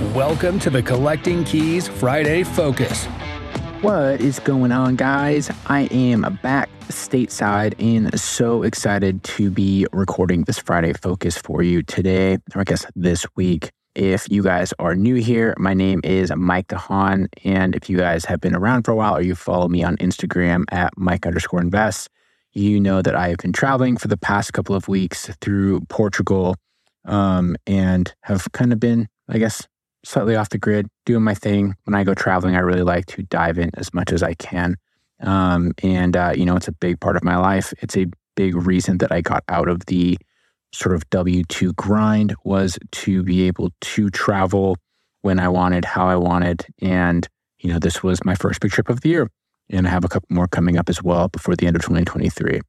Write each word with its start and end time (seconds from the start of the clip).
Welcome 0.00 0.58
to 0.60 0.70
the 0.70 0.82
Collecting 0.82 1.44
Keys 1.44 1.86
Friday 1.86 2.42
Focus. 2.42 3.04
What 3.82 4.22
is 4.22 4.38
going 4.38 4.72
on, 4.72 4.96
guys? 4.96 5.50
I 5.66 5.82
am 5.92 6.38
back 6.42 6.70
stateside 6.88 7.74
and 7.78 8.18
so 8.18 8.62
excited 8.62 9.22
to 9.24 9.50
be 9.50 9.86
recording 9.92 10.44
this 10.44 10.58
Friday 10.58 10.94
Focus 10.94 11.36
for 11.36 11.62
you 11.62 11.82
today, 11.82 12.38
or 12.54 12.62
I 12.62 12.64
guess 12.64 12.86
this 12.96 13.26
week. 13.36 13.72
If 13.94 14.26
you 14.30 14.42
guys 14.42 14.72
are 14.78 14.96
new 14.96 15.16
here, 15.16 15.54
my 15.58 15.74
name 15.74 16.00
is 16.02 16.32
Mike 16.34 16.68
DeHaan. 16.68 17.26
And 17.44 17.76
if 17.76 17.90
you 17.90 17.98
guys 17.98 18.24
have 18.24 18.40
been 18.40 18.56
around 18.56 18.84
for 18.84 18.92
a 18.92 18.96
while 18.96 19.18
or 19.18 19.22
you 19.22 19.34
follow 19.34 19.68
me 19.68 19.84
on 19.84 19.98
Instagram 19.98 20.64
at 20.72 20.96
Mike 20.96 21.26
underscore 21.26 21.60
invest, 21.60 22.08
you 22.52 22.80
know 22.80 23.02
that 23.02 23.14
I 23.14 23.28
have 23.28 23.38
been 23.38 23.52
traveling 23.52 23.98
for 23.98 24.08
the 24.08 24.16
past 24.16 24.54
couple 24.54 24.74
of 24.74 24.88
weeks 24.88 25.28
through 25.42 25.82
Portugal 25.90 26.56
um, 27.04 27.54
and 27.66 28.12
have 28.22 28.50
kind 28.52 28.72
of 28.72 28.80
been, 28.80 29.06
I 29.28 29.36
guess, 29.36 29.68
slightly 30.04 30.36
off 30.36 30.48
the 30.48 30.58
grid, 30.58 30.86
doing 31.06 31.22
my 31.22 31.34
thing. 31.34 31.74
When 31.84 31.94
I 31.94 32.04
go 32.04 32.14
traveling, 32.14 32.56
I 32.56 32.60
really 32.60 32.82
like 32.82 33.06
to 33.06 33.22
dive 33.22 33.58
in 33.58 33.70
as 33.74 33.92
much 33.92 34.12
as 34.12 34.22
I 34.22 34.34
can. 34.34 34.76
Um, 35.20 35.72
and, 35.82 36.16
uh, 36.16 36.32
you 36.34 36.44
know, 36.44 36.56
it's 36.56 36.68
a 36.68 36.72
big 36.72 37.00
part 37.00 37.16
of 37.16 37.24
my 37.24 37.36
life. 37.36 37.74
It's 37.82 37.96
a 37.96 38.06
big 38.36 38.54
reason 38.54 38.98
that 38.98 39.12
I 39.12 39.20
got 39.20 39.44
out 39.48 39.68
of 39.68 39.84
the 39.86 40.18
sort 40.72 40.94
of 40.94 41.08
W 41.10 41.42
2 41.44 41.72
grind 41.74 42.34
was 42.44 42.78
to 42.92 43.22
be 43.22 43.42
able 43.42 43.70
to 43.80 44.08
travel 44.10 44.76
when 45.22 45.38
I 45.38 45.48
wanted, 45.48 45.84
how 45.84 46.08
I 46.08 46.16
wanted. 46.16 46.64
And, 46.80 47.28
you 47.58 47.72
know, 47.72 47.78
this 47.78 48.02
was 48.02 48.24
my 48.24 48.34
first 48.34 48.60
big 48.60 48.70
trip 48.70 48.88
of 48.88 49.00
the 49.00 49.10
year. 49.10 49.30
And 49.68 49.86
I 49.86 49.90
have 49.90 50.04
a 50.04 50.08
couple 50.08 50.28
more 50.30 50.48
coming 50.48 50.78
up 50.78 50.88
as 50.88 51.02
well 51.02 51.28
before 51.28 51.54
the 51.54 51.66
end 51.66 51.76
of 51.76 51.82
2023. 51.82 52.60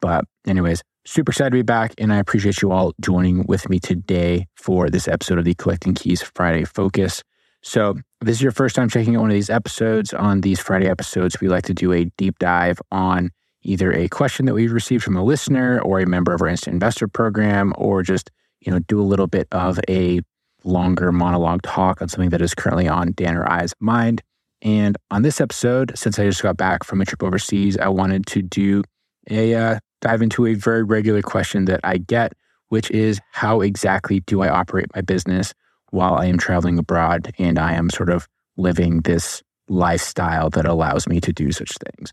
But, 0.00 0.24
anyways, 0.46 0.82
super 1.06 1.30
excited 1.30 1.50
to 1.50 1.56
be 1.56 1.62
back. 1.62 1.94
And 1.98 2.12
I 2.12 2.18
appreciate 2.18 2.62
you 2.62 2.72
all 2.72 2.92
joining 3.00 3.44
with 3.46 3.68
me 3.68 3.78
today 3.78 4.46
for 4.56 4.90
this 4.90 5.08
episode 5.08 5.38
of 5.38 5.44
the 5.44 5.54
Collecting 5.54 5.94
Keys 5.94 6.22
Friday 6.22 6.64
Focus. 6.64 7.22
So, 7.62 7.90
if 7.90 8.26
this 8.26 8.36
is 8.36 8.42
your 8.42 8.52
first 8.52 8.76
time 8.76 8.88
checking 8.88 9.16
out 9.16 9.22
one 9.22 9.30
of 9.30 9.34
these 9.34 9.50
episodes. 9.50 10.12
On 10.12 10.42
these 10.42 10.60
Friday 10.60 10.88
episodes, 10.88 11.40
we 11.40 11.48
like 11.48 11.64
to 11.64 11.74
do 11.74 11.92
a 11.92 12.04
deep 12.16 12.38
dive 12.38 12.80
on 12.92 13.30
either 13.62 13.92
a 13.92 14.08
question 14.08 14.44
that 14.46 14.54
we 14.54 14.68
received 14.68 15.02
from 15.02 15.16
a 15.16 15.24
listener 15.24 15.80
or 15.80 16.00
a 16.00 16.06
member 16.06 16.34
of 16.34 16.42
our 16.42 16.48
instant 16.48 16.74
investor 16.74 17.08
program, 17.08 17.72
or 17.78 18.02
just, 18.02 18.30
you 18.60 18.70
know, 18.70 18.78
do 18.80 19.00
a 19.00 19.02
little 19.02 19.26
bit 19.26 19.48
of 19.52 19.80
a 19.88 20.20
longer 20.62 21.12
monologue 21.12 21.62
talk 21.62 22.02
on 22.02 22.08
something 22.08 22.30
that 22.30 22.42
is 22.42 22.54
currently 22.54 22.88
on 22.88 23.12
Dan 23.12 23.36
or 23.36 23.50
I's 23.50 23.72
mind. 23.80 24.22
And 24.60 24.96
on 25.10 25.22
this 25.22 25.40
episode, 25.40 25.92
since 25.96 26.18
I 26.18 26.24
just 26.24 26.42
got 26.42 26.56
back 26.56 26.84
from 26.84 27.00
a 27.00 27.04
trip 27.04 27.22
overseas, 27.22 27.78
I 27.78 27.88
wanted 27.88 28.26
to 28.28 28.42
do 28.42 28.82
a 29.30 29.54
uh, 29.54 29.78
dive 30.04 30.22
into 30.22 30.46
a 30.46 30.54
very 30.54 30.82
regular 30.82 31.22
question 31.22 31.64
that 31.64 31.80
I 31.82 31.96
get, 31.96 32.34
which 32.68 32.90
is 32.90 33.20
how 33.32 33.62
exactly 33.62 34.20
do 34.20 34.42
I 34.42 34.48
operate 34.48 34.86
my 34.94 35.00
business 35.00 35.54
while 35.90 36.14
I 36.14 36.26
am 36.26 36.38
traveling 36.38 36.78
abroad 36.78 37.32
and 37.38 37.58
I 37.58 37.72
am 37.72 37.88
sort 37.88 38.10
of 38.10 38.28
living 38.56 39.00
this 39.00 39.42
lifestyle 39.66 40.50
that 40.50 40.66
allows 40.66 41.08
me 41.08 41.20
to 41.22 41.32
do 41.32 41.50
such 41.52 41.72
things? 41.78 42.12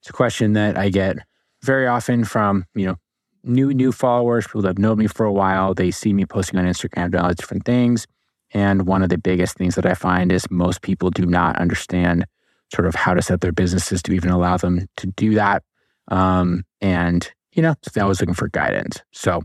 It's 0.00 0.10
a 0.10 0.12
question 0.12 0.52
that 0.52 0.78
I 0.78 0.90
get 0.90 1.16
very 1.62 1.88
often 1.88 2.24
from, 2.24 2.64
you 2.74 2.86
know, 2.86 2.96
new 3.42 3.74
new 3.74 3.90
followers, 3.90 4.46
people 4.46 4.62
that 4.62 4.68
have 4.68 4.78
known 4.78 4.98
me 4.98 5.08
for 5.08 5.26
a 5.26 5.32
while. 5.32 5.74
They 5.74 5.90
see 5.90 6.12
me 6.12 6.24
posting 6.24 6.58
on 6.60 6.66
Instagram 6.66 7.06
about 7.06 7.22
all 7.22 7.28
these 7.28 7.36
different 7.36 7.64
things. 7.64 8.06
And 8.52 8.86
one 8.86 9.02
of 9.02 9.08
the 9.08 9.18
biggest 9.18 9.56
things 9.56 9.74
that 9.74 9.86
I 9.86 9.94
find 9.94 10.30
is 10.30 10.48
most 10.50 10.82
people 10.82 11.10
do 11.10 11.26
not 11.26 11.58
understand 11.58 12.26
sort 12.72 12.86
of 12.86 12.94
how 12.94 13.14
to 13.14 13.22
set 13.22 13.40
their 13.40 13.52
businesses 13.52 14.02
to 14.02 14.12
even 14.12 14.30
allow 14.30 14.56
them 14.56 14.86
to 14.98 15.08
do 15.08 15.34
that. 15.34 15.64
Um, 16.08 16.64
and, 16.80 17.30
you 17.52 17.62
know, 17.62 17.74
I 17.98 18.04
was 18.04 18.20
looking 18.20 18.34
for 18.34 18.48
guidance. 18.48 19.00
So, 19.12 19.42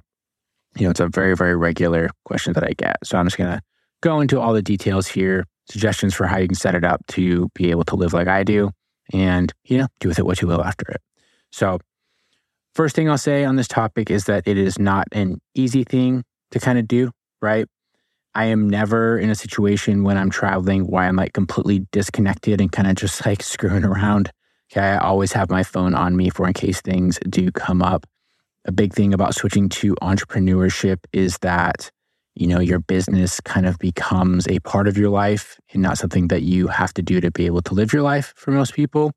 you 0.78 0.86
know, 0.86 0.92
it's 0.92 1.00
a 1.00 1.08
very, 1.08 1.36
very 1.36 1.56
regular 1.56 2.10
question 2.26 2.54
that 2.54 2.64
I 2.64 2.74
get. 2.78 2.98
So 3.04 3.18
I'm 3.18 3.26
just 3.26 3.38
going 3.38 3.52
to 3.52 3.62
go 4.02 4.22
into 4.22 4.40
all 4.40 4.54
the 4.54 4.62
details 4.62 5.08
here, 5.08 5.46
suggestions 5.70 6.14
for 6.14 6.28
how 6.28 6.38
you 6.38 6.48
can 6.48 6.56
set 6.56 6.76
it 6.76 6.84
up 6.84 7.06
to 7.08 7.50
be 7.56 7.72
able 7.72 7.84
to 7.86 7.96
live 7.96 8.14
like 8.14 8.28
I 8.28 8.44
do 8.44 8.72
and, 9.12 9.54
you 9.66 9.78
know, 9.78 9.88
do 10.00 10.08
with 10.08 10.20
it 10.20 10.26
what 10.26 10.42
you 10.42 10.48
will 10.48 10.64
after 10.64 10.86
it. 10.90 11.02
So, 11.52 11.80
first 12.74 12.96
thing 12.96 13.10
I'll 13.10 13.18
say 13.18 13.46
on 13.46 13.56
this 13.56 13.68
topic 13.68 14.10
is 14.10 14.26
that 14.26 14.48
it 14.48 14.58
is 14.58 14.80
not 14.80 15.08
an 15.12 15.40
easy 15.54 15.84
thing 15.84 16.24
to 16.52 16.60
kind 16.60 16.80
of 16.80 16.88
do, 16.88 17.12
right? 17.42 17.68
I 18.36 18.46
am 18.46 18.70
never 18.70 19.18
in 19.18 19.30
a 19.30 19.36
situation 19.36 20.04
when 20.04 20.18
I'm 20.18 20.32
traveling 20.32 20.88
where 20.88 21.04
I'm 21.04 21.16
like 21.16 21.34
completely 21.34 21.86
disconnected 21.92 22.60
and 22.60 22.72
kind 22.72 22.88
of 22.88 22.96
just 22.96 23.26
like 23.26 23.44
screwing 23.44 23.84
around. 23.86 24.32
Okay. 24.74 24.82
I 24.82 24.98
always 24.98 25.32
have 25.34 25.52
my 25.52 25.62
phone 25.62 25.94
on 25.94 26.18
me 26.18 26.32
for 26.32 26.48
in 26.48 26.54
case 26.54 26.82
things 26.82 27.20
do 27.30 27.52
come 27.52 27.84
up. 27.84 28.08
A 28.66 28.72
big 28.72 28.92
thing 28.92 29.14
about 29.14 29.36
switching 29.36 29.70
to 29.70 29.94
entrepreneurship 30.02 30.98
is 31.14 31.38
that, 31.40 31.92
you 32.34 32.48
know, 32.48 32.60
your 32.60 32.80
business 32.80 33.40
kind 33.42 33.68
of 33.68 33.78
becomes 33.78 34.48
a 34.48 34.58
part 34.62 34.88
of 34.88 34.98
your 34.98 35.12
life 35.12 35.60
and 35.74 35.84
not 35.84 36.00
something 36.00 36.30
that 36.30 36.42
you 36.42 36.68
have 36.68 36.92
to 36.96 37.04
do 37.04 37.22
to 37.22 37.30
be 37.30 37.46
able 37.46 37.62
to 37.62 37.76
live 37.76 37.94
your 37.94 38.02
life 38.02 38.34
for 38.36 38.50
most 38.50 38.74
people. 38.74 39.12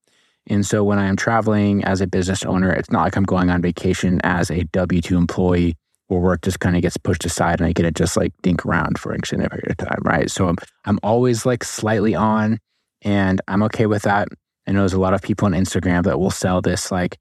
And 0.47 0.67
so 0.67 0.85
when 0.85 0.99
I 0.99 1.07
am 1.07 1.17
traveling 1.17 1.83
as 1.85 2.03
a 2.03 2.07
business 2.07 2.45
owner, 2.45 2.71
it's 2.71 2.91
not 2.91 3.05
like 3.05 3.17
I'm 3.17 3.25
going 3.25 3.49
on 3.49 3.63
vacation 3.63 4.21
as 4.25 4.51
a 4.51 4.65
W 4.65 5.01
2 5.01 5.17
employee 5.17 5.75
where 6.09 6.21
work 6.21 6.43
just 6.43 6.61
kind 6.61 6.77
of 6.77 6.83
gets 6.83 6.99
pushed 6.99 7.25
aside 7.25 7.61
and 7.61 7.67
I 7.67 7.73
get 7.73 7.85
to 7.85 7.93
just 7.93 8.15
like 8.17 8.35
dink 8.43 8.67
around 8.67 8.99
for 8.99 9.13
an 9.13 9.21
extended 9.21 9.51
period 9.51 9.71
of 9.71 9.79
time, 9.79 10.01
right? 10.05 10.31
So 10.31 10.49
I'm, 10.49 10.57
I'm 10.85 10.99
always 11.03 11.47
like 11.47 11.65
slightly 11.65 12.15
on 12.15 12.59
and 13.01 13.41
I'm 13.49 13.63
okay 13.63 13.87
with 13.87 14.03
that. 14.03 14.29
I 14.67 14.73
know 14.73 14.81
there's 14.81 14.93
a 14.93 15.01
lot 15.01 15.15
of 15.15 15.23
people 15.23 15.47
on 15.47 15.53
Instagram 15.53 16.05
that 16.05 16.19
will 16.19 16.31
sell 16.31 16.61
this 16.61 16.91
like, 16.91 17.19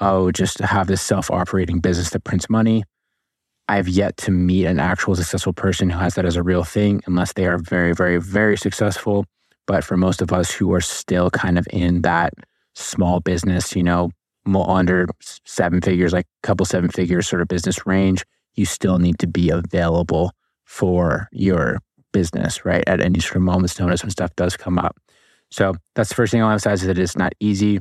oh, 0.00 0.30
just 0.30 0.58
have 0.58 0.86
this 0.86 1.02
self 1.02 1.30
operating 1.30 1.80
business 1.80 2.10
that 2.10 2.24
prints 2.24 2.50
money. 2.50 2.84
I've 3.68 3.88
yet 3.88 4.16
to 4.18 4.30
meet 4.30 4.64
an 4.64 4.80
actual 4.80 5.14
successful 5.14 5.52
person 5.52 5.90
who 5.90 5.98
has 5.98 6.14
that 6.14 6.24
as 6.24 6.36
a 6.36 6.42
real 6.42 6.64
thing 6.64 7.02
unless 7.06 7.34
they 7.34 7.46
are 7.46 7.58
very, 7.58 7.92
very, 7.92 8.18
very 8.18 8.56
successful. 8.56 9.26
But 9.66 9.84
for 9.84 9.96
most 9.96 10.22
of 10.22 10.32
us 10.32 10.50
who 10.50 10.72
are 10.72 10.80
still 10.80 11.30
kind 11.30 11.58
of 11.58 11.66
in 11.70 12.00
that 12.02 12.32
small 12.74 13.20
business, 13.20 13.76
you 13.76 13.82
know, 13.82 14.10
under 14.46 15.06
seven 15.44 15.82
figures, 15.82 16.14
like 16.14 16.24
a 16.42 16.46
couple 16.46 16.64
seven 16.64 16.88
figures 16.88 17.28
sort 17.28 17.42
of 17.42 17.48
business 17.48 17.86
range, 17.86 18.24
you 18.54 18.64
still 18.64 18.98
need 18.98 19.18
to 19.18 19.26
be 19.26 19.50
available 19.50 20.32
for 20.64 21.28
your 21.32 21.80
business, 22.12 22.64
right? 22.64 22.84
At 22.86 23.00
any 23.00 23.20
sort 23.20 23.36
of 23.36 23.42
moment's 23.42 23.78
notice 23.78 24.02
when 24.02 24.10
stuff 24.10 24.34
does 24.36 24.56
come 24.56 24.78
up. 24.78 24.96
So 25.50 25.74
that's 25.94 26.08
the 26.08 26.14
first 26.14 26.32
thing 26.32 26.42
I'll 26.42 26.50
emphasize 26.50 26.82
is 26.82 26.88
that 26.88 26.98
it's 26.98 27.16
not 27.16 27.32
easy. 27.40 27.80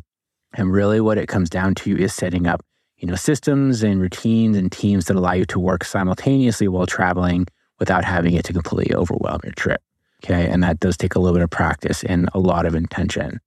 And 0.53 0.71
really 0.71 1.01
what 1.01 1.17
it 1.17 1.27
comes 1.27 1.49
down 1.49 1.75
to 1.75 1.97
is 1.97 2.13
setting 2.13 2.47
up, 2.47 2.63
you 2.97 3.07
know, 3.07 3.15
systems 3.15 3.83
and 3.83 4.01
routines 4.01 4.57
and 4.57 4.71
teams 4.71 5.05
that 5.05 5.17
allow 5.17 5.33
you 5.33 5.45
to 5.45 5.59
work 5.59 5.83
simultaneously 5.83 6.67
while 6.67 6.85
traveling 6.85 7.47
without 7.79 8.03
having 8.03 8.33
it 8.33 8.45
to 8.45 8.53
completely 8.53 8.95
overwhelm 8.95 9.41
your 9.43 9.53
trip. 9.53 9.81
Okay. 10.23 10.47
And 10.49 10.63
that 10.63 10.79
does 10.79 10.97
take 10.97 11.15
a 11.15 11.19
little 11.19 11.35
bit 11.35 11.43
of 11.43 11.49
practice 11.49 12.03
and 12.03 12.29
a 12.33 12.39
lot 12.39 12.65
of 12.65 12.73
intention. 12.73 13.39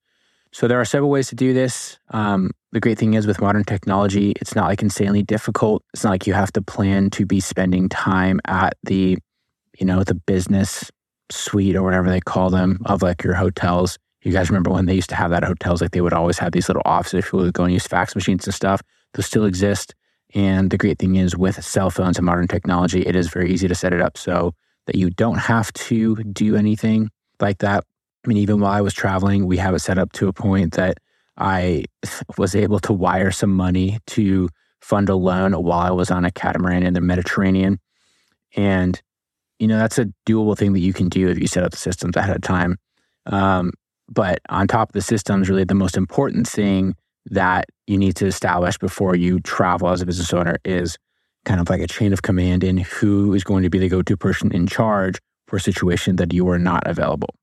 So 0.53 0.67
there 0.69 0.81
are 0.81 0.85
several 0.85 1.11
ways 1.11 1.29
to 1.29 1.35
do 1.35 1.53
this. 1.53 1.99
Um, 2.11 2.51
the 2.73 2.81
great 2.81 2.99
thing 2.99 3.15
is 3.15 3.27
with 3.27 3.41
modern 3.41 3.65
technology, 3.65 4.33
it's 4.41 4.55
not 4.55 4.67
like 4.67 4.83
insanely 4.83 5.23
difficult. 5.23 5.85
It's 5.95 6.05
not 6.05 6.11
like 6.11 6.27
you 6.27 6.35
have 6.35 6.53
to 6.53 6.63
plan 6.63 7.11
to 7.11 7.27
be 7.27 7.41
spending 7.41 7.89
time 7.89 8.41
at 8.47 8.77
the, 8.83 9.19
you 9.79 9.87
know, 9.87 10.03
the 10.05 10.15
business 10.15 10.91
suite 11.31 11.77
or 11.77 11.83
whatever 11.83 12.11
they 12.11 12.21
call 12.21 12.51
them 12.51 12.81
of 12.87 13.03
like 13.03 13.23
your 13.23 13.35
hotels. 13.35 13.99
You 14.23 14.33
guys 14.33 14.51
remember 14.51 14.71
when 14.71 14.87
they 14.87 14.95
used 14.95 15.09
to 15.11 15.17
have 15.17 15.31
that 15.31 15.43
at 15.43 15.49
hotels, 15.49 15.81
like 15.81 15.93
they 15.93 16.01
would 16.01 16.13
always 16.13 16.39
have 16.39 16.53
these 16.53 16.69
little 16.69 16.83
offices 16.85 17.25
you 17.33 17.39
would 17.39 17.55
go 17.55 17.65
and 17.65 17.73
use 17.73 17.87
fax 17.87 18.15
machines 18.15 18.47
and 18.47 18.55
stuff. 18.55 18.83
Those 19.15 19.27
still 19.27 19.47
exist. 19.47 19.95
And 20.35 20.71
the 20.71 20.79
great 20.79 20.99
thing 20.99 21.17
is 21.17 21.37
with 21.37 21.63
cell 21.65 21.91
phones 21.91 22.19
and 22.19 22.27
modern 22.27 22.47
technology, 22.47 23.03
it 23.07 23.17
is 23.17 23.29
very 23.29 23.51
easy 23.51 23.67
to 23.67 23.75
set 23.75 23.93
it 23.93 24.01
up 24.01 24.17
so 24.17 24.55
that 24.87 24.97
you 24.97 25.11
don't 25.11 25.39
have 25.39 25.73
to 25.73 26.17
do 26.17 26.55
anything 26.57 27.11
like 27.41 27.59
that. 27.59 27.85
I 28.25 28.29
mean, 28.29 28.39
even 28.39 28.61
while 28.61 28.73
I 28.73 28.83
was 28.83 28.95
traveling, 28.95 29.47
we 29.47 29.57
have 29.57 29.75
it 29.75 29.81
set 29.81 29.99
up 29.99 30.13
to 30.13 30.29
a 30.29 30.33
point 30.33 30.75
that 30.75 30.99
I 31.37 31.85
was 32.39 32.55
able 32.55 32.79
to 32.81 32.93
wire 32.93 33.31
some 33.31 33.55
money 33.55 33.99
to 34.09 34.49
fund 34.81 35.09
a 35.09 35.15
loan 35.15 35.53
while 35.53 35.81
I 35.81 35.91
was 35.91 36.11
on 36.11 36.25
a 36.25 36.31
catamaran 36.31 36.83
in 36.83 36.95
the 36.95 37.01
Mediterranean. 37.01 37.81
And, 38.57 39.01
you 39.59 39.67
know, 39.67 39.79
that's 39.79 39.99
a 39.99 40.07
doable 40.27 40.57
thing 40.57 40.73
that 40.73 40.81
you 40.81 40.93
can 40.93 41.09
do 41.09 41.29
if 41.29 41.39
you 41.39 41.47
set 41.47 41.65
up 41.65 41.71
the 41.71 41.77
systems 41.77 42.17
ahead 42.17 42.37
of 42.37 42.43
time. 42.43 42.77
Um, 43.27 43.73
but 44.11 44.41
on 44.49 44.67
top 44.67 44.91
of 44.91 44.93
the 44.93 45.01
systems, 45.01 45.49
really 45.49 45.65
the 45.65 45.75
most 45.75 45.97
important 45.97 46.49
thing 46.49 46.95
that 47.27 47.67
you 47.87 47.97
need 47.97 48.17
to 48.17 48.27
establish 48.27 48.77
before 48.79 49.15
you 49.15 49.41
travel 49.41 49.89
as 49.89 50.03
a 50.03 50.07
business 50.07 50.33
owner 50.33 50.57
is 50.65 50.99
kind 51.45 51.61
of 51.61 51.71
like 51.71 51.81
a 51.81 51.87
chain 51.87 52.13
of 52.13 52.23
command 52.23 52.65
in 52.65 52.77
who 52.79 53.33
is 53.35 53.45
going 53.45 53.63
to 53.63 53.71
be 53.71 53.79
the 53.79 53.89
go 53.89 54.03
to 54.03 54.17
person 54.17 54.53
in 54.53 54.67
charge 54.67 55.19
for 55.47 55.57
a 55.57 55.61
situation 55.61 56.17
that 56.17 56.33
you 56.33 56.49
are 56.49 56.59
not 56.59 56.87
available. 56.87 57.35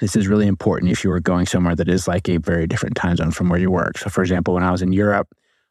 This 0.00 0.16
is 0.16 0.26
really 0.26 0.46
important 0.46 0.90
if 0.90 1.04
you 1.04 1.12
are 1.12 1.20
going 1.20 1.46
somewhere 1.46 1.76
that 1.76 1.88
is 1.88 2.08
like 2.08 2.28
a 2.28 2.38
very 2.38 2.66
different 2.66 2.96
time 2.96 3.16
zone 3.16 3.30
from 3.30 3.48
where 3.48 3.60
you 3.60 3.70
work. 3.70 3.98
So, 3.98 4.08
for 4.08 4.22
example, 4.22 4.54
when 4.54 4.62
I 4.62 4.70
was 4.70 4.82
in 4.82 4.92
Europe, 4.92 5.28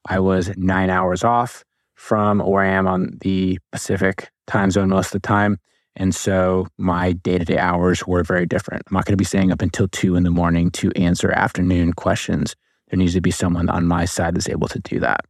I 0.07 0.19
was 0.19 0.51
nine 0.55 0.89
hours 0.89 1.23
off 1.23 1.63
from 1.95 2.39
where 2.39 2.63
I 2.63 2.69
am 2.69 2.87
on 2.87 3.17
the 3.21 3.59
Pacific 3.71 4.29
time 4.47 4.71
zone 4.71 4.89
most 4.89 5.07
of 5.07 5.21
the 5.21 5.27
time. 5.27 5.57
And 5.95 6.15
so 6.15 6.67
my 6.77 7.13
day 7.13 7.37
to 7.37 7.45
day 7.45 7.57
hours 7.57 8.05
were 8.07 8.23
very 8.23 8.45
different. 8.45 8.83
I'm 8.87 8.93
not 8.93 9.05
going 9.05 9.13
to 9.13 9.17
be 9.17 9.25
staying 9.25 9.51
up 9.51 9.61
until 9.61 9.87
two 9.87 10.15
in 10.15 10.23
the 10.23 10.31
morning 10.31 10.71
to 10.71 10.91
answer 10.95 11.31
afternoon 11.31 11.93
questions. 11.93 12.55
There 12.89 12.97
needs 12.97 13.13
to 13.13 13.21
be 13.21 13.31
someone 13.31 13.69
on 13.69 13.87
my 13.87 14.05
side 14.05 14.35
that's 14.35 14.49
able 14.49 14.67
to 14.69 14.79
do 14.79 14.99
that. 14.99 15.25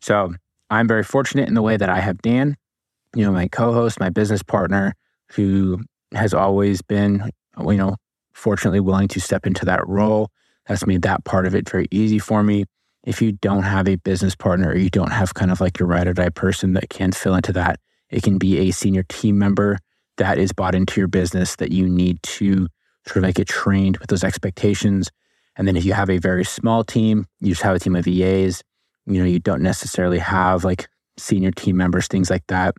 So 0.00 0.34
I'm 0.70 0.88
very 0.88 1.04
fortunate 1.04 1.48
in 1.48 1.54
the 1.54 1.62
way 1.62 1.76
that 1.76 1.88
I 1.88 2.00
have 2.00 2.22
Dan, 2.22 2.56
you 3.14 3.24
know, 3.24 3.32
my 3.32 3.48
co 3.48 3.72
host, 3.72 4.00
my 4.00 4.10
business 4.10 4.42
partner, 4.42 4.94
who 5.32 5.80
has 6.12 6.32
always 6.32 6.82
been, 6.82 7.30
you 7.58 7.74
know, 7.74 7.96
fortunately 8.32 8.80
willing 8.80 9.08
to 9.08 9.20
step 9.20 9.46
into 9.46 9.64
that 9.64 9.86
role. 9.86 10.30
That's 10.66 10.86
made 10.86 11.02
that 11.02 11.24
part 11.24 11.46
of 11.46 11.54
it 11.54 11.68
very 11.68 11.88
easy 11.90 12.18
for 12.18 12.42
me. 12.42 12.64
If 13.04 13.22
you 13.22 13.32
don't 13.32 13.62
have 13.62 13.88
a 13.88 13.96
business 13.96 14.34
partner 14.34 14.70
or 14.70 14.76
you 14.76 14.90
don't 14.90 15.12
have 15.12 15.34
kind 15.34 15.50
of 15.50 15.60
like 15.60 15.78
your 15.78 15.88
ride 15.88 16.08
or 16.08 16.12
die 16.12 16.28
person 16.28 16.72
that 16.72 16.90
can 16.90 17.12
fill 17.12 17.36
into 17.36 17.52
that, 17.52 17.78
it 18.10 18.22
can 18.22 18.38
be 18.38 18.58
a 18.58 18.72
senior 18.72 19.04
team 19.04 19.38
member 19.38 19.78
that 20.16 20.38
is 20.38 20.52
bought 20.52 20.74
into 20.74 21.00
your 21.00 21.08
business 21.08 21.56
that 21.56 21.72
you 21.72 21.88
need 21.88 22.22
to 22.22 22.68
sort 23.06 23.18
of 23.18 23.22
like 23.24 23.36
get 23.36 23.48
trained 23.48 23.98
with 23.98 24.08
those 24.08 24.24
expectations. 24.24 25.10
And 25.56 25.66
then 25.66 25.76
if 25.76 25.84
you 25.84 25.92
have 25.92 26.10
a 26.10 26.18
very 26.18 26.44
small 26.44 26.84
team, 26.84 27.26
you 27.40 27.50
just 27.50 27.62
have 27.62 27.76
a 27.76 27.78
team 27.78 27.96
of 27.96 28.04
VAs, 28.04 28.62
you 29.06 29.20
know, 29.20 29.24
you 29.24 29.38
don't 29.38 29.62
necessarily 29.62 30.18
have 30.18 30.64
like 30.64 30.88
senior 31.16 31.50
team 31.50 31.76
members, 31.76 32.08
things 32.08 32.30
like 32.30 32.46
that. 32.48 32.74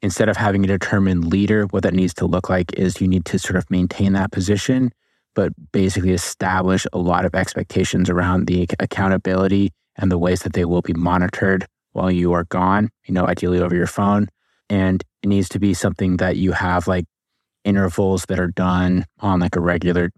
Instead 0.00 0.28
of 0.28 0.36
having 0.36 0.64
a 0.64 0.68
determined 0.68 1.26
leader, 1.26 1.64
what 1.66 1.82
that 1.82 1.94
needs 1.94 2.14
to 2.14 2.26
look 2.26 2.48
like 2.48 2.72
is 2.74 3.00
you 3.00 3.08
need 3.08 3.24
to 3.24 3.38
sort 3.38 3.56
of 3.56 3.68
maintain 3.68 4.12
that 4.12 4.30
position, 4.30 4.92
but 5.34 5.52
basically 5.72 6.12
establish 6.12 6.86
a 6.92 6.98
lot 6.98 7.24
of 7.24 7.34
expectations 7.34 8.08
around 8.08 8.46
the 8.46 8.66
accountability 8.78 9.72
and 9.96 10.12
the 10.12 10.18
ways 10.18 10.42
that 10.42 10.52
they 10.52 10.64
will 10.64 10.82
be 10.82 10.94
monitored 10.94 11.66
while 11.92 12.10
you 12.10 12.32
are 12.32 12.44
gone, 12.44 12.90
you 13.06 13.14
know, 13.14 13.26
ideally 13.26 13.58
over 13.58 13.74
your 13.74 13.88
phone. 13.88 14.28
And 14.70 15.02
it 15.22 15.28
needs 15.28 15.48
to 15.50 15.58
be 15.58 15.74
something 15.74 16.18
that 16.18 16.36
you 16.36 16.52
have 16.52 16.86
like 16.86 17.06
intervals 17.64 18.24
that 18.26 18.38
are 18.38 18.48
done 18.48 19.04
on 19.20 19.40
like 19.40 19.56
a 19.56 19.60
regular 19.60 20.10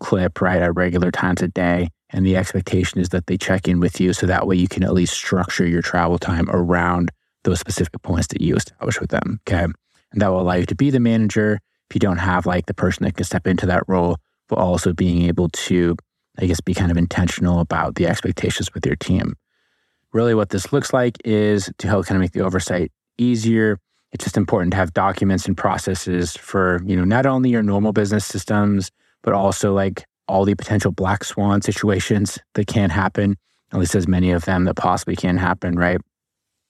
clip, 0.00 0.40
right? 0.40 0.62
At 0.62 0.76
regular 0.76 1.10
times 1.10 1.42
a 1.42 1.48
day. 1.48 1.88
And 2.10 2.26
the 2.26 2.36
expectation 2.36 3.00
is 3.00 3.10
that 3.10 3.26
they 3.26 3.36
check 3.36 3.68
in 3.68 3.80
with 3.80 4.00
you 4.00 4.12
so 4.12 4.26
that 4.26 4.46
way 4.46 4.56
you 4.56 4.68
can 4.68 4.82
at 4.82 4.92
least 4.92 5.14
structure 5.14 5.66
your 5.66 5.82
travel 5.82 6.18
time 6.18 6.48
around 6.50 7.10
those 7.44 7.60
specific 7.60 8.02
points 8.02 8.28
that 8.28 8.40
you 8.40 8.56
establish 8.56 9.00
with 9.00 9.10
them. 9.10 9.40
Okay. 9.46 9.64
And 9.64 10.20
that 10.20 10.28
will 10.28 10.40
allow 10.40 10.54
you 10.54 10.66
to 10.66 10.74
be 10.74 10.90
the 10.90 11.00
manager 11.00 11.60
if 11.88 11.94
you 11.94 12.00
don't 12.00 12.18
have 12.18 12.46
like 12.46 12.66
the 12.66 12.74
person 12.74 13.04
that 13.04 13.16
can 13.16 13.24
step 13.24 13.46
into 13.46 13.66
that 13.66 13.84
role, 13.86 14.16
but 14.48 14.58
also 14.58 14.92
being 14.92 15.22
able 15.22 15.48
to, 15.50 15.96
I 16.38 16.46
guess, 16.46 16.60
be 16.60 16.74
kind 16.74 16.90
of 16.90 16.96
intentional 16.96 17.60
about 17.60 17.94
the 17.94 18.06
expectations 18.06 18.74
with 18.74 18.84
your 18.86 18.96
team. 18.96 19.34
Really, 20.12 20.34
what 20.34 20.50
this 20.50 20.72
looks 20.72 20.92
like 20.92 21.16
is 21.24 21.70
to 21.78 21.86
help 21.86 22.06
kind 22.06 22.16
of 22.16 22.20
make 22.20 22.32
the 22.32 22.40
oversight 22.40 22.90
easier. 23.18 23.78
It's 24.12 24.24
just 24.24 24.36
important 24.36 24.72
to 24.72 24.76
have 24.76 24.92
documents 24.92 25.46
and 25.46 25.56
processes 25.56 26.36
for, 26.36 26.80
you 26.84 26.96
know, 26.96 27.04
not 27.04 27.26
only 27.26 27.50
your 27.50 27.62
normal 27.62 27.92
business 27.92 28.24
systems, 28.24 28.90
but 29.22 29.34
also 29.34 29.72
like 29.72 30.04
all 30.26 30.44
the 30.44 30.54
potential 30.54 30.90
black 30.90 31.24
swan 31.24 31.62
situations 31.62 32.38
that 32.54 32.66
can 32.66 32.90
happen, 32.90 33.36
at 33.72 33.78
least 33.78 33.94
as 33.94 34.08
many 34.08 34.30
of 34.30 34.44
them 34.44 34.64
that 34.64 34.74
possibly 34.74 35.16
can 35.16 35.36
happen, 35.36 35.76
right? 35.76 36.00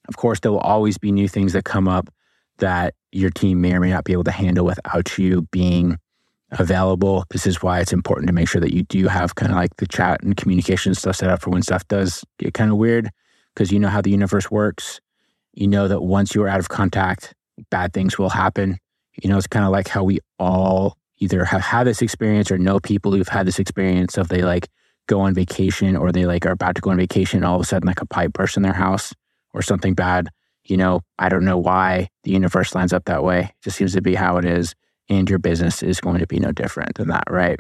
Of 0.09 0.17
course, 0.17 0.41
there 0.41 0.51
will 0.51 0.59
always 0.59 0.99
be 0.99 1.13
new 1.13 1.29
things 1.29 1.53
that 1.53 1.65
come 1.65 1.89
up 1.89 2.11
that 2.59 2.95
your 3.13 3.31
team 3.31 3.61
may 3.61 3.73
or 3.73 3.81
may 3.81 3.91
not 3.91 4.05
be 4.05 4.13
able 4.13 4.25
to 4.25 4.31
handle 4.31 4.65
without 4.65 5.19
you 5.19 5.43
being 5.51 5.99
available. 6.53 7.25
This 7.31 7.47
is 7.47 7.63
why 7.63 7.81
it's 7.81 7.93
important 7.93 8.27
to 8.27 8.33
make 8.33 8.49
sure 8.49 8.61
that 8.61 8.75
you 8.75 8.83
do 8.85 9.09
have 9.09 9.35
kind 9.35 9.53
of 9.53 9.57
like 9.57 9.77
the 9.77 9.87
chat 9.87 10.23
and 10.23 10.37
communication 10.37 10.95
stuff 10.95 11.17
set 11.17 11.31
up 11.31 11.41
for 11.43 11.51
when 11.51 11.63
stuff 11.63 11.87
does 11.89 12.25
get 12.39 12.55
kind 12.55 12.71
of 12.71 12.77
weird 12.77 13.11
because 13.55 13.73
you 13.73 13.79
know 13.79 13.89
how 13.89 14.01
the 14.01 14.11
universe 14.11 14.51
works. 14.51 15.01
You 15.53 15.67
know 15.69 15.89
that 15.89 16.03
once 16.03 16.35
you 16.35 16.43
are 16.43 16.49
out 16.49 16.61
of 16.61 16.69
contact, 16.69 17.35
bad 17.71 17.93
things 17.93 18.19
will 18.19 18.31
happen. 18.31 18.79
You 19.23 19.29
know, 19.29 19.37
it's 19.37 19.47
kind 19.47 19.65
of 19.65 19.73
like 19.73 19.89
how 19.89 20.05
we 20.05 20.21
all 20.39 20.97
either 21.19 21.45
have 21.45 21.61
had 21.61 21.85
this 21.85 22.03
experience 22.03 22.51
or 22.51 22.59
know 22.59 22.81
people 22.81 23.13
who've 23.13 23.29
had 23.29 23.47
this 23.47 23.59
experience 23.59 24.17
of 24.17 24.29
they 24.29 24.43
like 24.43 24.69
go 25.07 25.21
on 25.21 25.35
vacation 25.35 25.97
or 25.97 26.13
they 26.13 26.25
like 26.25 26.47
are 26.47 26.53
about 26.53 26.77
to 26.77 26.81
go 26.81 26.91
on 26.91 26.97
vacation 26.97 27.39
and 27.39 27.47
all 27.47 27.57
of 27.57 27.61
a 27.61 27.65
sudden 27.65 27.87
like 27.87 28.01
a 28.01 28.07
pipe 28.07 28.33
bursts 28.33 28.57
in 28.57 28.63
their 28.63 28.73
house 28.73 29.13
or 29.53 29.61
something 29.61 29.95
bad. 29.95 30.29
You 30.65 30.77
know, 30.77 31.01
I 31.19 31.29
don't 31.29 31.45
know 31.45 31.59
why 31.59 32.09
the 32.23 32.31
universe 32.31 32.75
lines 32.75 32.93
up 32.93 33.05
that 33.07 33.25
way. 33.25 33.41
It 33.41 33.65
just 33.65 33.77
seems 33.77 33.93
to 33.95 34.03
be 34.03 34.15
how 34.15 34.37
it 34.37 34.45
is. 34.45 34.75
And 35.09 35.29
your 35.29 35.41
business 35.41 35.83
is 35.83 36.01
going 36.01 36.21
to 36.21 36.27
be 36.27 36.39
no 36.39 36.53
different 36.53 36.95
than 36.95 37.09
that, 37.09 37.25
right? 37.29 37.59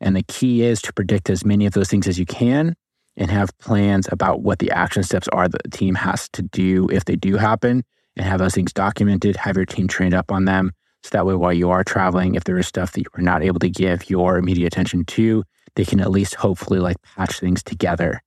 And 0.00 0.14
the 0.14 0.24
key 0.24 0.62
is 0.62 0.82
to 0.82 0.92
predict 0.92 1.30
as 1.30 1.44
many 1.44 1.64
of 1.64 1.72
those 1.72 1.88
things 1.88 2.06
as 2.06 2.18
you 2.18 2.26
can 2.26 2.76
and 3.16 3.30
have 3.30 3.56
plans 3.58 4.08
about 4.10 4.42
what 4.42 4.58
the 4.58 4.70
action 4.70 5.02
steps 5.02 5.28
are 5.28 5.48
that 5.48 5.62
the 5.62 5.70
team 5.70 5.94
has 5.94 6.28
to 6.30 6.42
do 6.42 6.88
if 6.90 7.04
they 7.04 7.16
do 7.16 7.36
happen 7.36 7.84
and 8.16 8.26
have 8.26 8.40
those 8.40 8.54
things 8.54 8.72
documented, 8.72 9.36
have 9.36 9.56
your 9.56 9.64
team 9.64 9.88
trained 9.88 10.14
up 10.14 10.32
on 10.32 10.44
them. 10.44 10.72
So 11.02 11.10
that 11.12 11.26
way, 11.26 11.34
while 11.34 11.52
you 11.52 11.70
are 11.70 11.84
traveling, 11.84 12.34
if 12.34 12.44
there 12.44 12.58
is 12.58 12.66
stuff 12.66 12.92
that 12.92 13.00
you 13.00 13.06
are 13.14 13.22
not 13.22 13.42
able 13.42 13.60
to 13.60 13.68
give 13.68 14.08
your 14.08 14.38
immediate 14.38 14.68
attention 14.68 15.04
to, 15.04 15.44
they 15.76 15.84
can 15.84 16.00
at 16.00 16.10
least 16.10 16.34
hopefully 16.34 16.78
like 16.80 16.96
patch 17.02 17.40
things 17.40 17.62
together 17.62 18.22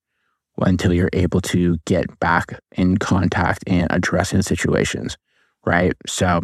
until 0.59 0.93
you're 0.93 1.09
able 1.13 1.41
to 1.41 1.77
get 1.85 2.19
back 2.19 2.59
in 2.73 2.97
contact 2.97 3.63
and 3.67 3.87
addressing 3.89 4.37
the 4.37 4.43
situations, 4.43 5.17
right? 5.65 5.93
So 6.05 6.41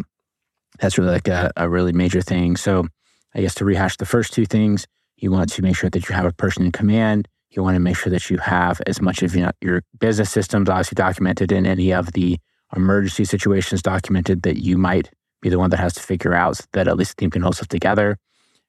that's 0.80 0.98
really 0.98 1.12
like 1.12 1.28
a, 1.28 1.52
a 1.56 1.68
really 1.68 1.92
major 1.92 2.20
thing. 2.20 2.56
So 2.56 2.86
I 3.34 3.40
guess 3.40 3.54
to 3.56 3.64
rehash 3.64 3.96
the 3.96 4.06
first 4.06 4.32
two 4.32 4.46
things, 4.46 4.86
you 5.16 5.30
want 5.30 5.50
to 5.52 5.62
make 5.62 5.76
sure 5.76 5.90
that 5.90 6.08
you 6.08 6.14
have 6.14 6.26
a 6.26 6.32
person 6.32 6.64
in 6.64 6.72
command. 6.72 7.28
You 7.50 7.62
want 7.62 7.76
to 7.76 7.80
make 7.80 7.96
sure 7.96 8.10
that 8.10 8.30
you 8.30 8.38
have 8.38 8.80
as 8.86 9.00
much 9.00 9.22
of 9.22 9.34
you 9.34 9.42
know, 9.42 9.52
your 9.60 9.82
business 9.98 10.30
systems 10.30 10.68
obviously 10.68 10.96
documented 10.96 11.52
and 11.52 11.66
any 11.66 11.92
of 11.92 12.12
the 12.12 12.38
emergency 12.74 13.24
situations 13.24 13.82
documented 13.82 14.42
that 14.42 14.62
you 14.62 14.76
might 14.76 15.10
be 15.40 15.48
the 15.48 15.58
one 15.58 15.70
that 15.70 15.78
has 15.78 15.94
to 15.94 16.00
figure 16.00 16.34
out 16.34 16.56
so 16.56 16.64
that 16.72 16.88
at 16.88 16.96
least 16.96 17.16
the 17.16 17.20
team 17.20 17.30
can 17.30 17.42
hold 17.42 17.54
stuff 17.54 17.68
together. 17.68 18.16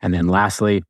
And 0.01 0.13
then 0.13 0.27
lastly, 0.27 0.83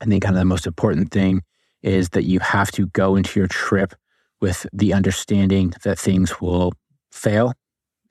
I 0.00 0.04
think 0.04 0.22
kind 0.22 0.36
of 0.36 0.40
the 0.40 0.44
most 0.44 0.66
important 0.66 1.10
thing 1.10 1.42
is 1.82 2.10
that 2.10 2.24
you 2.24 2.38
have 2.40 2.70
to 2.72 2.86
go 2.88 3.16
into 3.16 3.40
your 3.40 3.48
trip 3.48 3.94
with 4.40 4.66
the 4.72 4.92
understanding 4.92 5.72
that 5.84 5.98
things 5.98 6.40
will 6.40 6.72
fail 7.10 7.54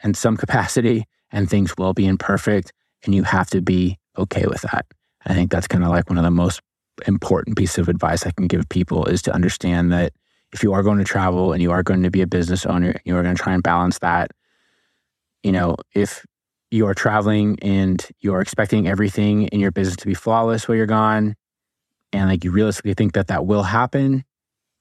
in 0.03 0.13
some 0.13 0.35
capacity 0.43 1.05
and 1.31 1.49
things 1.49 1.75
will 1.77 1.93
be 1.93 2.05
imperfect. 2.05 2.73
And 3.03 3.13
you 3.13 3.23
have 3.23 3.49
to 3.51 3.61
be 3.61 3.97
okay 4.17 4.45
with 4.47 4.61
that. 4.61 4.85
I 5.25 5.33
think 5.33 5.51
that's 5.51 5.67
kind 5.67 5.83
of 5.83 5.89
like 5.89 6.09
one 6.09 6.17
of 6.17 6.23
the 6.23 6.31
most 6.31 6.61
important 7.07 7.57
piece 7.57 7.77
of 7.77 7.89
advice 7.89 8.25
I 8.25 8.31
can 8.31 8.47
give 8.47 8.67
people 8.69 9.05
is 9.05 9.21
to 9.23 9.33
understand 9.33 9.91
that 9.91 10.13
if 10.53 10.63
you 10.63 10.73
are 10.73 10.83
going 10.83 10.99
to 10.99 11.03
travel 11.03 11.53
and 11.53 11.61
you 11.61 11.71
are 11.71 11.83
going 11.83 12.03
to 12.03 12.11
be 12.11 12.21
a 12.21 12.27
business 12.27 12.65
owner, 12.65 12.95
you 13.03 13.15
are 13.17 13.23
going 13.23 13.35
to 13.35 13.41
try 13.41 13.53
and 13.53 13.63
balance 13.63 13.99
that. 13.99 14.31
You 15.43 15.51
know, 15.51 15.75
if 15.93 16.25
you 16.71 16.87
are 16.87 16.93
traveling 16.93 17.57
and 17.61 18.05
you're 18.21 18.41
expecting 18.41 18.87
everything 18.87 19.43
in 19.47 19.59
your 19.59 19.71
business 19.71 19.97
to 19.97 20.05
be 20.05 20.13
flawless 20.13 20.67
while 20.67 20.77
you're 20.77 20.85
gone, 20.85 21.35
and 22.13 22.29
like 22.29 22.43
you 22.43 22.51
realistically 22.51 22.93
think 22.93 23.13
that 23.13 23.27
that 23.27 23.45
will 23.45 23.63
happen, 23.63 24.23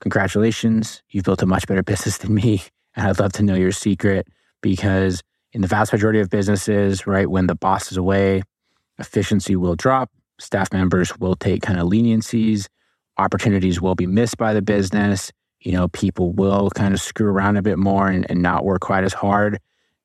congratulations. 0.01 1.03
You've 1.09 1.25
built 1.25 1.43
a 1.43 1.47
much 1.47 1.67
better 1.67 1.83
business 1.93 2.19
than 2.19 2.35
me. 2.35 2.63
And 2.95 3.09
I'd 3.09 3.19
love 3.19 3.33
to 3.35 3.43
know 3.43 3.55
your 3.55 3.73
secret 3.73 4.29
because 4.63 5.23
in 5.53 5.61
the 5.61 5.67
vast 5.69 5.93
majority 5.93 6.21
of 6.21 6.31
businesses, 6.31 7.07
right, 7.07 7.29
when 7.29 7.47
the 7.47 7.55
boss 7.55 7.91
is 7.91 7.97
away, 7.97 8.43
efficiency 8.99 9.57
will 9.57 9.75
drop. 9.75 10.11
Staff 10.39 10.73
members 10.73 11.17
will 11.19 11.37
take 11.37 11.63
kind 11.63 11.79
of 11.79 11.89
leniencies. 11.89 12.67
Opportunities 13.19 13.81
will 13.81 13.95
be 13.95 14.07
missed 14.07 14.37
by 14.37 14.55
the 14.55 14.63
business. 14.63 15.31
You 15.61 15.73
know, 15.73 15.89
people 15.89 16.33
will 16.33 16.71
kind 16.71 16.93
of 16.93 17.01
screw 17.01 17.29
around 17.29 17.57
a 17.57 17.63
bit 17.63 17.79
more 17.79 18.09
and, 18.09 18.29
and 18.31 18.43
not 18.43 18.65
work 18.65 18.81
quite 18.81 19.05
as 19.05 19.13
hard. 19.13 19.61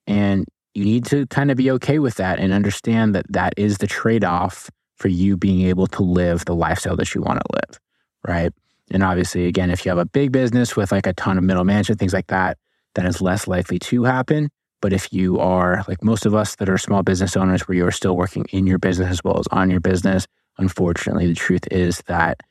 And 0.07 0.45
you 0.74 0.86
need 0.86 1.05
to 1.05 1.25
kind 1.27 1.51
of 1.51 1.57
be 1.57 1.71
okay 1.71 2.00
with 2.00 2.15
that 2.15 2.39
and 2.39 2.53
understand 2.53 3.15
that 3.15 3.25
that 3.29 3.53
is 3.57 3.79
the 3.79 3.88
trade 3.88 4.24
off 4.24 4.69
for 4.95 5.07
you 5.07 5.38
being 5.38 5.62
able 5.62 5.88
to 5.88 6.03
live 6.03 6.45
the 6.45 6.55
lifestyle 6.55 6.95
that 6.98 7.15
you 7.15 7.21
want 7.21 7.39
to 7.39 7.45
live, 7.53 7.79
right? 8.27 8.53
And 8.91 9.03
obviously, 9.03 9.45
again, 9.45 9.71
if 9.71 9.86
you 9.86 9.89
have 9.89 9.98
a 9.98 10.05
big 10.05 10.31
business 10.31 10.75
with 10.75 10.91
like 10.91 11.07
a 11.07 11.13
ton 11.13 11.38
of 11.38 11.43
middle 11.43 11.63
management, 11.63 12.00
things 12.00 12.13
like 12.13 12.27
that, 12.27 12.57
that 12.95 13.05
is 13.05 13.21
less 13.21 13.48
likely 13.48 13.79
to 13.79 14.03
happen. 14.03 14.50
But 14.81 14.93
if 14.93 15.12
you 15.12 15.39
are 15.39 15.83
like 15.88 16.03
most 16.03 16.25
of 16.25 16.33
us 16.33 16.55
that 16.57 16.69
are 16.69 16.77
small 16.77 17.03
business 17.03 17.36
owners 17.36 17.67
where 17.67 17.77
you're 17.77 17.91
still 17.91 18.15
working 18.15 18.45
in 18.51 18.65
your 18.65 18.79
business 18.79 19.09
as 19.09 19.24
well 19.24 19.39
as 19.39 19.48
on 19.48 19.69
your 19.69 19.79
business, 19.81 20.25
unfortunately, 20.57 21.27
the 21.27 21.36
truth 21.36 21.67
is 21.71 22.00
that 22.07 22.41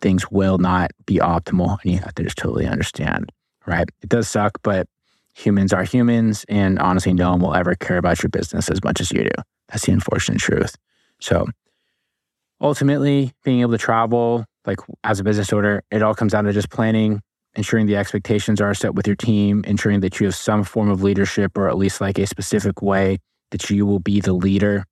things 0.00 0.30
will 0.30 0.58
not 0.58 0.90
be 1.06 1.16
optimal 1.16 1.78
and 1.82 1.92
you 1.92 1.98
have 1.98 2.14
to 2.16 2.24
just 2.24 2.38
totally 2.38 2.66
understand, 2.66 3.30
right? 3.66 3.88
It 4.02 4.08
does 4.08 4.28
suck, 4.28 4.58
but 4.62 4.88
humans 5.34 5.72
are 5.72 5.84
humans. 5.84 6.44
And 6.48 6.78
honestly, 6.78 7.14
no 7.14 7.30
one 7.30 7.40
will 7.40 7.54
ever 7.54 7.74
care 7.74 7.98
about 7.98 8.22
your 8.22 8.30
business 8.30 8.68
as 8.68 8.82
much 8.82 9.00
as 9.00 9.12
you 9.12 9.22
do. 9.22 9.42
That's 9.68 9.86
the 9.86 9.92
unfortunate 9.92 10.40
truth. 10.40 10.76
So 11.20 11.46
ultimately 12.60 13.32
being 13.44 13.60
able 13.60 13.72
to 13.72 13.78
travel 13.78 14.44
like 14.64 14.78
as 15.02 15.18
a 15.18 15.24
business 15.24 15.52
owner 15.52 15.82
it 15.90 16.00
all 16.00 16.14
comes 16.14 16.32
down 16.32 16.44
to 16.44 16.52
just 16.52 16.70
planning 16.70 17.20
ensuring 17.54 17.86
the 17.86 17.96
expectations 17.96 18.60
are 18.60 18.74
set 18.74 18.94
with 18.94 19.06
your 19.06 19.16
team 19.16 19.64
ensuring 19.66 20.00
that 20.00 20.18
you 20.18 20.26
have 20.26 20.34
some 20.34 20.64
form 20.64 20.90
of 20.90 21.02
leadership 21.02 21.56
or 21.56 21.68
at 21.68 21.76
least 21.76 22.00
like 22.00 22.18
a 22.18 22.26
specific 22.26 22.82
way 22.82 23.18
that 23.50 23.68
you 23.70 23.84
will 23.84 23.98
be 23.98 24.20
the 24.20 24.32
leader 24.32 24.84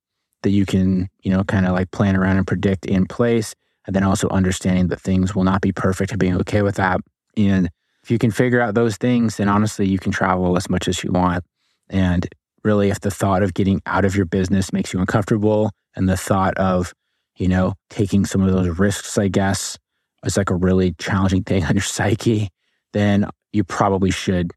that 0.43 0.51
you 0.51 0.65
can 0.65 1.09
you 1.21 1.31
know 1.31 1.43
kind 1.43 1.65
of 1.65 1.73
like 1.73 1.91
plan 1.91 2.15
around 2.15 2.37
and 2.37 2.47
predict 2.47 2.85
in 2.85 3.05
place 3.05 3.53
and 3.87 3.95
then 3.95 4.03
also 4.03 4.27
understanding 4.29 4.87
that 4.87 5.01
things 5.01 5.35
will 5.35 5.43
not 5.43 5.61
be 5.61 5.71
perfect 5.71 6.11
and 6.11 6.19
being 6.19 6.35
okay 6.35 6.61
with 6.61 6.75
that. 6.75 7.01
And 7.35 7.67
if 8.03 8.11
you 8.11 8.19
can 8.19 8.29
figure 8.29 8.61
out 8.61 8.75
those 8.75 8.97
things 8.97 9.37
then 9.37 9.49
honestly 9.49 9.87
you 9.87 9.99
can 9.99 10.11
travel 10.11 10.55
as 10.57 10.69
much 10.69 10.87
as 10.87 11.03
you 11.03 11.11
want. 11.11 11.43
And 11.89 12.27
really 12.63 12.89
if 12.89 12.99
the 12.99 13.11
thought 13.11 13.43
of 13.43 13.53
getting 13.53 13.81
out 13.85 14.05
of 14.05 14.15
your 14.15 14.25
business 14.25 14.71
makes 14.71 14.93
you 14.93 14.99
uncomfortable 14.99 15.71
and 15.95 16.07
the 16.07 16.17
thought 16.17 16.55
of 16.57 16.93
you 17.41 17.47
know, 17.47 17.73
taking 17.89 18.25
some 18.25 18.43
of 18.43 18.51
those 18.51 18.77
risks, 18.77 19.17
I 19.17 19.27
guess, 19.27 19.77
is 20.25 20.37
like 20.37 20.49
a 20.49 20.55
really 20.55 20.93
challenging 20.93 21.43
thing 21.43 21.63
on 21.65 21.75
your 21.75 21.81
psyche, 21.83 22.49
then 22.93 23.27
you 23.53 23.63
probably 23.63 24.11
should 24.11 24.51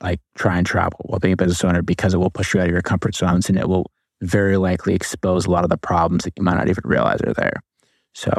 like 0.00 0.20
try 0.36 0.56
and 0.56 0.66
travel 0.66 1.00
while 1.06 1.18
being 1.18 1.34
a 1.34 1.36
business 1.36 1.64
owner 1.64 1.82
because 1.82 2.14
it 2.14 2.18
will 2.18 2.30
push 2.30 2.54
you 2.54 2.60
out 2.60 2.66
of 2.66 2.72
your 2.72 2.82
comfort 2.82 3.14
zones 3.14 3.48
and 3.48 3.58
it 3.58 3.68
will 3.68 3.90
very 4.20 4.56
likely 4.56 4.94
expose 4.94 5.46
a 5.46 5.50
lot 5.50 5.64
of 5.64 5.70
the 5.70 5.76
problems 5.76 6.24
that 6.24 6.32
you 6.36 6.42
might 6.42 6.56
not 6.56 6.68
even 6.68 6.82
realize 6.84 7.20
are 7.22 7.34
there. 7.34 7.62
So, 8.14 8.32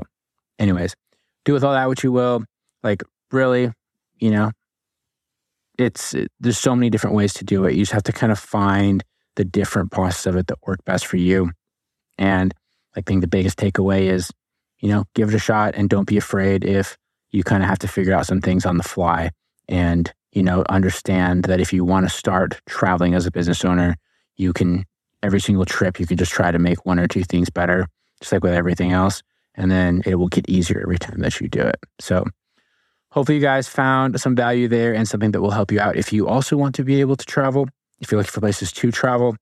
anyways, 0.58 0.96
do 1.46 1.54
with 1.54 1.64
all 1.64 1.74
that 1.74 1.88
what 1.88 2.04
you 2.04 2.12
will. 2.12 2.44
Like, 2.84 3.04
really, 3.32 3.72
you 4.18 4.32
know, 4.32 4.52
it's 5.78 6.14
it, 6.14 6.32
there's 6.40 6.58
so 6.58 6.76
many 6.76 6.90
different 6.90 7.16
ways 7.16 7.34
to 7.36 7.46
do 7.46 7.66
it. 7.66 7.74
You 7.74 7.82
just 7.82 7.94
have 7.94 8.04
to 8.04 8.12
kind 8.12 8.32
of 8.32 8.40
find 8.40 9.04
the 9.36 9.46
different 9.46 9.92
parts 9.92 10.26
of 10.26 10.36
it 10.36 10.48
that 10.48 10.58
work 10.66 10.84
best 10.86 11.08
for 11.08 11.18
you. 11.18 11.52
And 12.18 12.54
I 12.96 13.02
think 13.02 13.22
the 13.22 13.28
biggest 13.28 13.58
takeaway 13.58 14.12
is, 14.12 14.32
you 14.80 14.90
know, 14.90 15.06
give 15.14 15.30
it 15.30 15.36
a 15.36 15.40
shot 15.40 15.76
and 15.76 15.90
don't 15.90 16.08
be 16.08 16.18
afraid 16.18 16.64
if 16.64 16.98
you 17.32 17.44
kind 17.44 17.64
of 17.64 17.70
have 17.70 17.80
to 17.80 17.88
figure 17.88 18.14
out 18.14 18.26
some 18.26 18.42
things 18.42 18.66
on 18.66 18.78
the 18.78 18.84
fly 18.84 19.30
and, 19.68 20.12
you 20.32 20.44
know, 20.44 20.64
understand 20.70 21.44
that 21.44 21.60
if 21.60 21.72
you 21.72 21.86
want 21.86 22.06
to 22.06 22.10
start 22.10 22.60
traveling 22.68 23.14
as 23.14 23.26
a 23.26 23.32
business 23.32 23.64
owner, 23.64 23.96
you 24.36 24.54
can, 24.54 24.86
every 25.22 25.40
single 25.40 25.66
trip, 25.66 26.00
you 26.00 26.08
can 26.08 26.18
just 26.18 26.32
try 26.32 26.52
to 26.52 26.60
make 26.60 26.86
one 26.86 27.00
or 27.00 27.08
two 27.08 27.24
things 27.24 27.50
better, 27.50 27.86
just 28.20 28.32
like 28.32 28.44
with 28.44 28.54
everything 28.54 28.92
else. 28.92 29.22
And 29.56 29.70
then 29.70 30.02
it 30.06 30.16
will 30.16 30.28
get 30.28 30.50
easier 30.50 30.82
every 30.82 30.98
time 30.98 31.20
that 31.20 31.40
you 31.40 31.50
do 31.50 31.62
it. 31.62 31.78
So, 32.00 32.26
hopefully, 33.12 33.38
you 33.38 33.42
guys 33.42 33.68
found 33.68 34.20
some 34.22 34.36
value 34.36 34.68
there 34.68 34.94
and 34.94 35.08
something 35.08 35.32
that 35.32 35.42
will 35.42 35.52
help 35.52 35.72
you 35.72 35.80
out. 35.80 35.98
If 35.98 36.14
you 36.14 36.28
also 36.28 36.56
want 36.56 36.76
to 36.76 36.84
be 36.84 37.02
able 37.02 37.18
to 37.18 37.26
travel, 37.26 37.68
if 38.00 38.12
you're 38.12 38.20
looking 38.20 38.32
for 38.32 38.40
places 38.40 38.72
to 38.72 38.92
travel, 38.92 39.36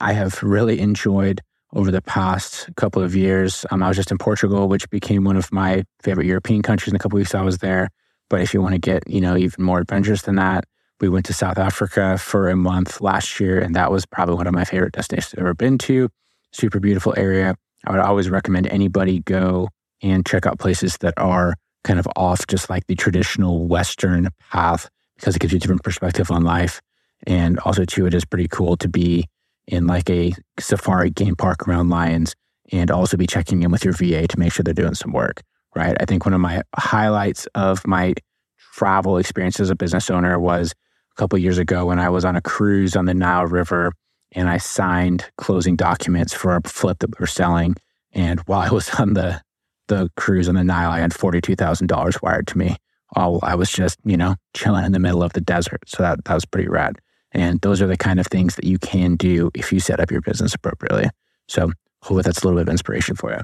I 0.00 0.12
have 0.14 0.42
really 0.42 0.80
enjoyed 0.80 1.42
over 1.74 1.90
the 1.90 2.02
past 2.02 2.68
couple 2.76 3.02
of 3.02 3.14
years. 3.14 3.66
Um, 3.70 3.82
I 3.82 3.88
was 3.88 3.96
just 3.96 4.10
in 4.10 4.18
Portugal, 4.18 4.68
which 4.68 4.88
became 4.90 5.24
one 5.24 5.36
of 5.36 5.52
my 5.52 5.84
favorite 6.02 6.26
European 6.26 6.62
countries 6.62 6.88
in 6.88 6.94
the 6.94 6.98
couple 6.98 7.16
of 7.16 7.20
weeks 7.20 7.34
I 7.34 7.42
was 7.42 7.58
there. 7.58 7.90
But 8.30 8.40
if 8.40 8.54
you 8.54 8.62
want 8.62 8.74
to 8.74 8.78
get, 8.78 9.08
you 9.08 9.20
know, 9.20 9.36
even 9.36 9.64
more 9.64 9.80
adventurous 9.80 10.22
than 10.22 10.36
that, 10.36 10.64
we 11.00 11.08
went 11.08 11.26
to 11.26 11.32
South 11.32 11.58
Africa 11.58 12.18
for 12.18 12.48
a 12.48 12.56
month 12.56 13.00
last 13.00 13.38
year, 13.38 13.60
and 13.60 13.74
that 13.74 13.92
was 13.92 14.04
probably 14.04 14.34
one 14.34 14.46
of 14.46 14.54
my 14.54 14.64
favorite 14.64 14.92
destinations 14.92 15.34
I've 15.34 15.40
ever 15.40 15.54
been 15.54 15.78
to. 15.78 16.08
Super 16.52 16.80
beautiful 16.80 17.14
area. 17.16 17.54
I 17.86 17.92
would 17.92 18.00
always 18.00 18.28
recommend 18.28 18.66
anybody 18.66 19.20
go 19.20 19.68
and 20.02 20.26
check 20.26 20.46
out 20.46 20.58
places 20.58 20.96
that 20.98 21.14
are 21.16 21.54
kind 21.84 21.98
of 21.98 22.08
off 22.16 22.46
just 22.46 22.68
like 22.68 22.86
the 22.86 22.96
traditional 22.96 23.66
Western 23.66 24.28
path 24.50 24.90
because 25.16 25.36
it 25.36 25.38
gives 25.38 25.52
you 25.52 25.58
a 25.58 25.60
different 25.60 25.84
perspective 25.84 26.30
on 26.30 26.42
life. 26.42 26.80
And 27.26 27.58
also, 27.60 27.84
too, 27.84 28.06
it 28.06 28.14
is 28.14 28.24
pretty 28.24 28.48
cool 28.48 28.76
to 28.78 28.88
be 28.88 29.26
in 29.68 29.86
like 29.86 30.08
a 30.10 30.32
safari 30.58 31.10
game 31.10 31.36
park 31.36 31.68
around 31.68 31.90
lions 31.90 32.34
and 32.72 32.90
also 32.90 33.16
be 33.16 33.26
checking 33.26 33.62
in 33.62 33.70
with 33.70 33.84
your 33.84 33.94
VA 33.94 34.26
to 34.26 34.38
make 34.38 34.52
sure 34.52 34.64
they're 34.64 34.74
doing 34.74 34.94
some 34.94 35.12
work, 35.12 35.42
right? 35.76 35.96
I 36.00 36.04
think 36.06 36.24
one 36.24 36.34
of 36.34 36.40
my 36.40 36.62
highlights 36.76 37.46
of 37.54 37.86
my 37.86 38.14
travel 38.74 39.18
experience 39.18 39.60
as 39.60 39.70
a 39.70 39.76
business 39.76 40.10
owner 40.10 40.38
was 40.38 40.72
a 41.12 41.20
couple 41.20 41.38
years 41.38 41.58
ago 41.58 41.86
when 41.86 41.98
I 41.98 42.08
was 42.08 42.24
on 42.24 42.36
a 42.36 42.40
cruise 42.40 42.96
on 42.96 43.04
the 43.04 43.14
Nile 43.14 43.46
River 43.46 43.92
and 44.32 44.48
I 44.48 44.58
signed 44.58 45.24
closing 45.36 45.76
documents 45.76 46.32
for 46.32 46.56
a 46.56 46.62
flip 46.62 46.98
that 47.00 47.10
we 47.10 47.22
were 47.22 47.26
selling. 47.26 47.74
And 48.12 48.40
while 48.40 48.60
I 48.60 48.70
was 48.70 48.88
on 48.98 49.14
the 49.14 49.40
the 49.88 50.10
cruise 50.18 50.50
on 50.50 50.54
the 50.54 50.64
Nile, 50.64 50.90
I 50.90 51.00
had 51.00 51.14
forty 51.14 51.40
two 51.40 51.56
thousand 51.56 51.86
dollars 51.86 52.20
wired 52.22 52.46
to 52.48 52.58
me. 52.58 52.76
All 53.16 53.40
I 53.42 53.54
was 53.54 53.70
just, 53.70 53.98
you 54.04 54.18
know, 54.18 54.36
chilling 54.54 54.84
in 54.84 54.92
the 54.92 54.98
middle 54.98 55.22
of 55.22 55.32
the 55.32 55.40
desert. 55.40 55.80
So 55.86 56.02
that 56.02 56.24
that 56.24 56.34
was 56.34 56.44
pretty 56.44 56.68
rad. 56.68 56.98
And 57.38 57.60
those 57.60 57.80
are 57.80 57.86
the 57.86 57.96
kind 57.96 58.18
of 58.18 58.26
things 58.26 58.56
that 58.56 58.64
you 58.64 58.78
can 58.78 59.14
do 59.16 59.50
if 59.54 59.72
you 59.72 59.78
set 59.78 60.00
up 60.00 60.10
your 60.10 60.20
business 60.20 60.54
appropriately. 60.54 61.08
So 61.46 61.70
hopefully 62.02 62.22
that's 62.22 62.42
a 62.42 62.44
little 62.44 62.58
bit 62.58 62.68
of 62.68 62.72
inspiration 62.72 63.14
for 63.14 63.32
you. 63.32 63.40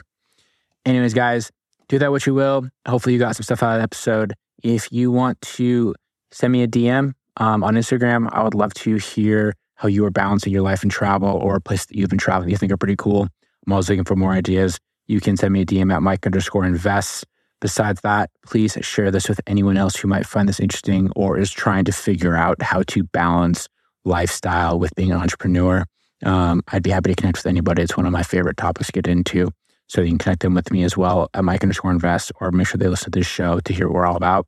Anyways, 0.84 1.14
guys, 1.14 1.50
do 1.88 1.98
that 1.98 2.10
what 2.10 2.26
you 2.26 2.34
will. 2.34 2.68
Hopefully 2.86 3.12
you 3.12 3.18
got 3.18 3.36
some 3.36 3.44
stuff 3.44 3.62
out 3.62 3.74
of 3.74 3.78
the 3.78 3.84
episode. 3.84 4.34
If 4.62 4.90
you 4.90 5.10
want 5.10 5.40
to 5.42 5.94
send 6.32 6.52
me 6.52 6.62
a 6.62 6.68
DM 6.68 7.12
um, 7.36 7.62
on 7.62 7.74
Instagram, 7.74 8.28
I 8.32 8.42
would 8.42 8.54
love 8.54 8.74
to 8.74 8.96
hear 8.96 9.54
how 9.76 9.88
you 9.88 10.04
are 10.04 10.10
balancing 10.10 10.52
your 10.52 10.62
life 10.62 10.82
and 10.82 10.90
travel 10.90 11.28
or 11.28 11.56
a 11.56 11.60
place 11.60 11.86
that 11.86 11.96
you've 11.96 12.10
been 12.10 12.18
traveling 12.18 12.48
that 12.48 12.52
you 12.52 12.56
think 12.56 12.72
are 12.72 12.76
pretty 12.76 12.96
cool. 12.96 13.28
I'm 13.66 13.72
always 13.72 13.88
looking 13.88 14.04
for 14.04 14.16
more 14.16 14.32
ideas. 14.32 14.78
You 15.06 15.20
can 15.20 15.36
send 15.36 15.52
me 15.52 15.62
a 15.62 15.66
DM 15.66 15.92
at 15.92 16.02
Mike 16.02 16.26
underscore 16.26 16.64
invest. 16.64 17.26
Besides 17.60 18.00
that, 18.02 18.30
please 18.44 18.76
share 18.82 19.10
this 19.10 19.28
with 19.28 19.40
anyone 19.46 19.76
else 19.76 19.96
who 19.96 20.08
might 20.08 20.26
find 20.26 20.48
this 20.48 20.60
interesting 20.60 21.10
or 21.16 21.38
is 21.38 21.50
trying 21.50 21.84
to 21.84 21.92
figure 21.92 22.36
out 22.36 22.60
how 22.62 22.82
to 22.88 23.04
balance 23.04 23.68
lifestyle 24.04 24.78
with 24.78 24.94
being 24.94 25.12
an 25.12 25.18
entrepreneur. 25.18 25.84
Um, 26.24 26.62
I'd 26.68 26.82
be 26.82 26.90
happy 26.90 27.10
to 27.10 27.16
connect 27.16 27.38
with 27.38 27.46
anybody. 27.46 27.82
It's 27.82 27.96
one 27.96 28.06
of 28.06 28.12
my 28.12 28.22
favorite 28.22 28.56
topics 28.56 28.86
to 28.86 28.92
get 28.92 29.06
into. 29.06 29.50
So 29.88 30.00
you 30.00 30.08
can 30.08 30.18
connect 30.18 30.40
them 30.40 30.54
with 30.54 30.70
me 30.70 30.82
as 30.84 30.96
well 30.96 31.28
at 31.34 31.44
Mike 31.44 31.62
underscore 31.62 31.90
invest 31.90 32.32
or 32.40 32.50
make 32.50 32.66
sure 32.66 32.78
they 32.78 32.88
listen 32.88 33.12
to 33.12 33.18
this 33.18 33.26
show 33.26 33.60
to 33.60 33.72
hear 33.72 33.86
what 33.88 33.94
we're 33.94 34.06
all 34.06 34.16
about. 34.16 34.46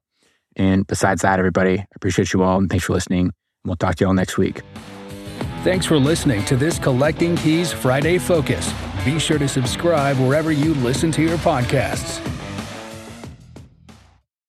And 0.56 0.86
besides 0.86 1.22
that, 1.22 1.38
everybody, 1.38 1.78
I 1.80 1.86
appreciate 1.94 2.32
you 2.32 2.42
all 2.42 2.58
and 2.58 2.70
thanks 2.70 2.86
for 2.86 2.94
listening. 2.94 3.32
We'll 3.64 3.76
talk 3.76 3.96
to 3.96 4.04
you 4.04 4.08
all 4.08 4.14
next 4.14 4.38
week. 4.38 4.62
Thanks 5.62 5.84
for 5.84 5.98
listening 5.98 6.44
to 6.46 6.56
this 6.56 6.78
Collecting 6.78 7.36
Keys 7.36 7.72
Friday 7.72 8.18
Focus. 8.18 8.72
Be 9.04 9.18
sure 9.18 9.38
to 9.38 9.48
subscribe 9.48 10.16
wherever 10.18 10.52
you 10.52 10.74
listen 10.74 11.12
to 11.12 11.22
your 11.22 11.38
podcasts. 11.38 12.20